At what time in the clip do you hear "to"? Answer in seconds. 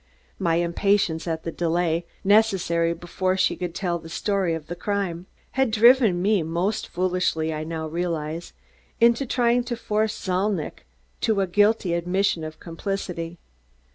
9.65-9.77, 11.19-11.41